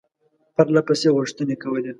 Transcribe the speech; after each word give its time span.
پرله 0.55 0.81
پسې 0.87 1.07
غوښتني 1.15 1.55
کولې. 1.63 1.89